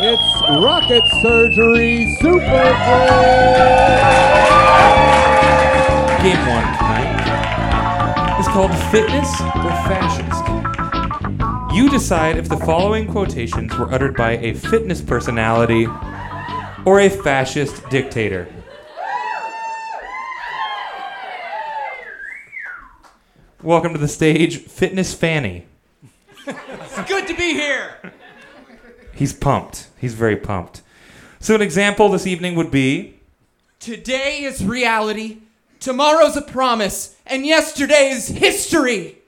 [0.00, 2.48] It's rocket surgery super Bowl!
[6.22, 11.76] Game one tonight is called Fitness or Fascist.
[11.76, 15.86] You decide if the following quotations were uttered by a fitness personality
[16.86, 18.48] or a fascist dictator.
[23.62, 25.66] Welcome to the stage, Fitness Fanny.
[26.46, 28.01] It's good to be here.
[29.22, 29.86] He's pumped.
[30.00, 30.82] He's very pumped.
[31.38, 33.20] So, an example this evening would be
[33.78, 35.42] Today is reality,
[35.78, 39.18] tomorrow's a promise, and yesterday is history.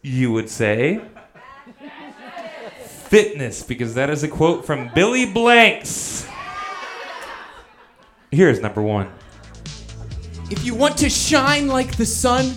[0.00, 1.02] you would say
[2.78, 6.26] fitness because that is a quote from Billy Blanks.
[8.30, 9.12] Here's number one.
[10.50, 12.52] If you want to shine like the sun,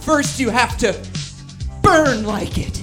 [0.00, 0.98] first you have to
[1.82, 2.79] burn like it.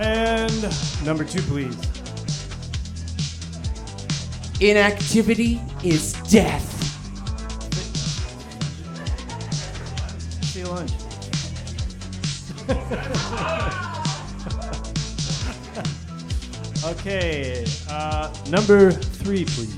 [0.00, 0.62] And
[1.04, 1.76] number two, please.
[4.60, 6.74] Inactivity is death.
[10.44, 10.92] See you lunch.
[16.84, 19.74] okay, uh, number three, please.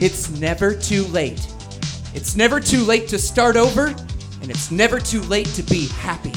[0.00, 1.46] It's never too late.
[2.14, 3.94] It's never too late to start over,
[4.40, 6.32] and it's never too late to be happy.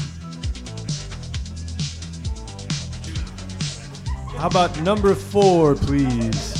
[4.36, 6.54] How about number four, please?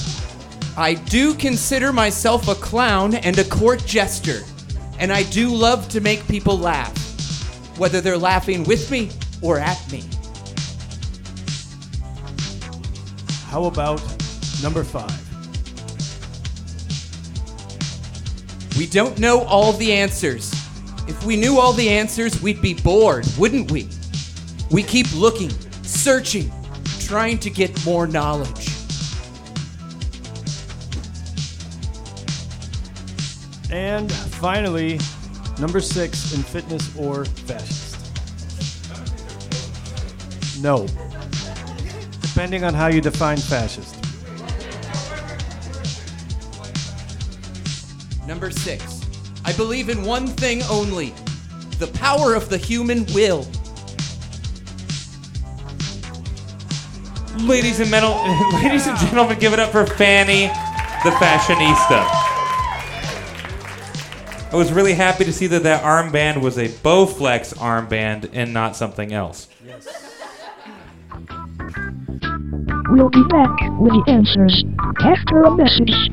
[0.77, 4.41] I do consider myself a clown and a court jester,
[4.99, 6.97] and I do love to make people laugh,
[7.79, 9.11] whether they're laughing with me
[9.43, 10.03] or at me.
[13.49, 14.03] How about
[14.63, 15.21] number five?
[18.77, 20.64] We don't know all the answers.
[21.07, 23.89] If we knew all the answers, we'd be bored, wouldn't we?
[24.71, 25.51] We keep looking,
[25.83, 26.51] searching,
[27.01, 28.69] trying to get more knowledge.
[33.71, 35.01] And finally,
[35.59, 37.83] number six in fitness or fascist.
[40.63, 40.87] No.
[42.23, 43.97] Depending on how you define fascist.
[48.27, 48.94] Number six,
[49.45, 51.15] I believe in one thing only
[51.79, 53.47] the power of the human will.
[57.47, 58.15] Ladies and, metal,
[58.63, 60.47] ladies and gentlemen, give it up for Fanny,
[61.03, 62.25] the fashionista.
[64.53, 68.77] I was really happy to see that that armband was a Bowflex armband and not
[68.77, 69.49] something else.
[72.89, 73.51] We'll be back
[73.81, 74.65] with the answers
[75.01, 76.11] after a message.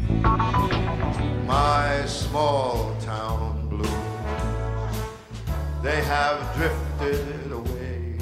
[7.00, 8.16] Drifted away.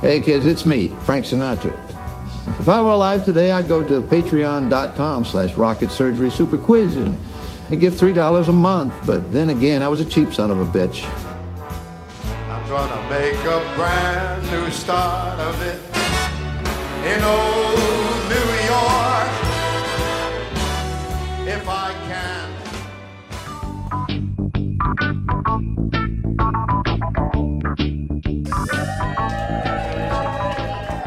[0.00, 1.76] Hey kids, it's me, Frank Sinatra.
[2.58, 7.16] If I were alive today, I'd go to patreon.com slash rocket surgery super quiz and
[7.78, 8.94] give $3 a month.
[9.06, 11.04] But then again, I was a cheap son of a bitch.
[12.48, 15.80] I'm gonna make a brand new start of it
[17.06, 18.19] in old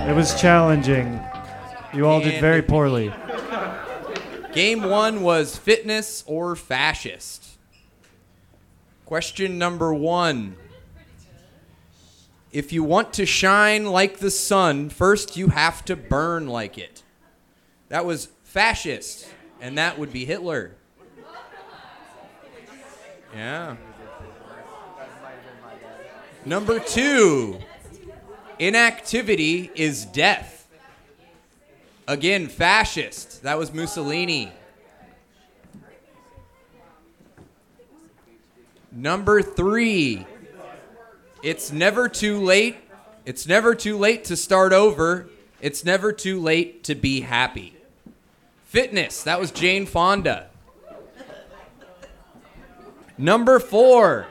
[0.05, 1.21] It was challenging.
[1.93, 3.13] You all did very poorly.
[4.51, 7.57] Game one was fitness or fascist.
[9.05, 10.57] Question number one.
[12.51, 17.01] If you want to shine like the sun, first you have to burn like it.
[17.89, 19.27] That was fascist,
[19.61, 20.75] and that would be Hitler.
[23.33, 23.77] Yeah.
[26.45, 27.59] Number two.
[28.63, 30.69] Inactivity is death.
[32.07, 33.43] Again, fascist.
[33.43, 34.53] That was Mussolini.
[38.89, 40.25] Number three.
[41.43, 42.77] It's never too late.
[43.25, 45.27] It's never too late to start over.
[45.59, 47.75] It's never too late to be happy.
[48.63, 49.23] Fitness.
[49.23, 50.47] That was Jane Fonda.
[53.17, 54.27] Number four.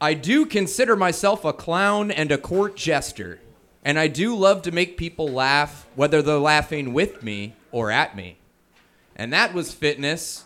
[0.00, 3.40] I do consider myself a clown and a court jester,
[3.82, 8.14] and I do love to make people laugh, whether they're laughing with me or at
[8.14, 8.36] me.
[9.14, 10.44] And that was fitness.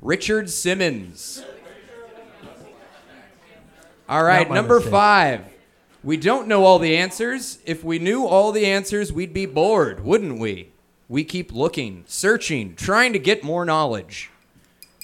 [0.00, 1.44] Richard Simmons.
[4.08, 4.90] All right, number mistake.
[4.90, 5.44] five.
[6.02, 7.58] We don't know all the answers.
[7.64, 10.70] If we knew all the answers, we'd be bored, wouldn't we?
[11.08, 14.30] We keep looking, searching, trying to get more knowledge.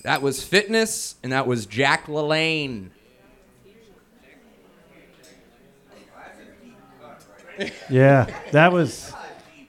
[0.03, 2.91] That was fitness, and that was Jack LaLanne.
[7.89, 9.13] Yeah, that was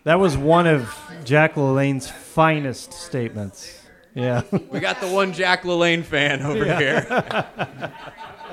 [0.04, 3.80] that was one of Jack LaLanne's finest statements.
[4.16, 4.42] Yeah.
[4.70, 7.06] We got the one Jack LaLanne fan over here.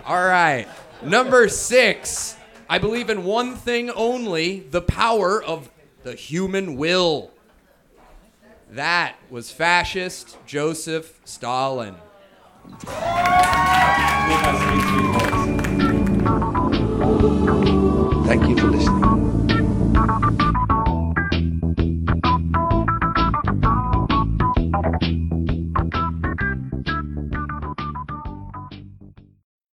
[0.05, 0.67] All right.
[1.03, 2.37] Number six.
[2.69, 5.71] I believe in one thing only the power of
[6.03, 7.31] the human will.
[8.71, 11.97] That was fascist Joseph Stalin.
[18.27, 19.16] Thank you for listening.